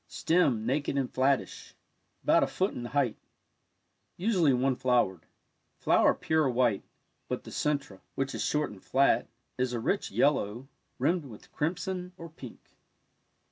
—Stem 0.23 0.65
naked 0.65 0.97
and 0.97 1.13
flattish— 1.13 1.75
about 2.23 2.41
a 2.41 2.47
foot 2.47 2.73
in 2.73 2.85
height— 2.85 3.17
usually 4.27 4.51
one 4.51 4.75
flowered. 4.75 5.27
Flower 5.77 6.15
pure 6.15 6.49
white, 6.49 6.81
but 7.27 7.43
the 7.43 7.51
cen 7.51 7.77
tre, 7.77 7.99
which 8.15 8.33
is 8.33 8.43
short 8.43 8.71
and 8.71 8.83
flat, 8.83 9.27
is 9.59 9.73
a 9.73 9.79
rich 9.79 10.09
yellow, 10.09 10.67
rimmed 10.97 11.25
with 11.25 11.51
crimson 11.51 12.13
or 12.17 12.29
pink. 12.29 12.61